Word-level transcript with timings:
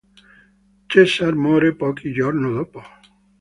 Cesar 0.89 1.33
muore 1.41 1.69
pochi 1.79 2.11
giorni 2.15 2.49
dopo. 2.55 2.79